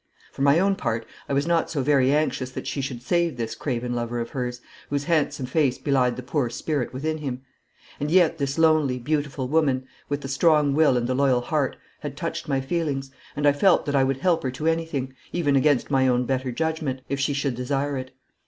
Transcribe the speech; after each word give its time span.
For 0.31 0.41
my 0.41 0.57
own 0.57 0.75
part 0.77 1.05
I 1.29 1.33
was 1.33 1.45
not 1.45 1.69
so 1.69 1.83
very 1.83 2.11
anxious 2.11 2.49
that 2.53 2.65
she 2.65 2.81
should 2.81 3.03
save 3.03 3.37
this 3.37 3.53
craven 3.53 3.93
lover 3.93 4.19
of 4.19 4.31
hers, 4.31 4.59
whose 4.89 5.03
handsome 5.03 5.45
face 5.45 5.77
belied 5.77 6.15
the 6.15 6.23
poor 6.23 6.49
spirit 6.49 6.91
within 6.91 7.19
him. 7.19 7.43
And 7.99 8.09
yet 8.09 8.39
this 8.39 8.57
lonely 8.57 8.97
beautiful 8.97 9.47
woman, 9.47 9.85
with 10.09 10.21
the 10.21 10.27
strong 10.27 10.73
will 10.73 10.97
and 10.97 11.05
the 11.05 11.13
loyal 11.13 11.41
heart, 11.41 11.77
had 11.99 12.17
touched 12.17 12.47
my 12.47 12.61
feelings, 12.61 13.11
and 13.35 13.45
I 13.47 13.53
felt 13.53 13.85
that 13.85 13.95
I 13.95 14.03
would 14.03 14.17
help 14.17 14.41
her 14.41 14.49
to 14.49 14.65
anything 14.65 15.13
even 15.33 15.55
against 15.55 15.91
my 15.91 16.07
own 16.07 16.25
better 16.25 16.51
judgment, 16.51 17.01
if 17.07 17.19
she 17.19 17.33
should 17.33 17.53
desire 17.53 17.95
it. 17.95 18.09